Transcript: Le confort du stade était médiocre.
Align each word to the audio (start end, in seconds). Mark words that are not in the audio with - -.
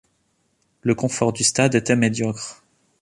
Le 0.81 0.95
confort 0.95 1.31
du 1.31 1.43
stade 1.43 1.75
était 1.75 1.95
médiocre. 1.95 2.63